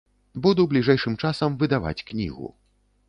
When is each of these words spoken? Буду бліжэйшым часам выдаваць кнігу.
Буду 0.45 0.63
бліжэйшым 0.71 1.17
часам 1.27 1.59
выдаваць 1.65 2.05
кнігу. 2.11 2.53